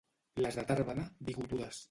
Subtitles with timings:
[0.45, 1.79] Les de Tàrbena, bigotudes.